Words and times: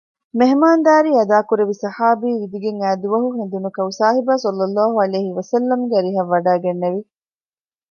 މެހުމާންދާރީ 0.37 1.11
އަދާކުރެއްވި 1.17 1.75
ޞަޙާބީ 1.83 2.27
ވިދިގެން 2.41 2.79
އައިދުވަހު 2.81 3.29
ހެނދުނު 3.37 3.69
ކައުސާހިބާ 3.77 4.33
ޞައްލަﷲ 4.43 4.95
ޢަލައިހި 4.97 5.29
ވަސައްލަމަގެ 5.37 5.95
އަރިހަށް 5.97 6.31
ވަޑައިގެންނެވި 6.33 6.99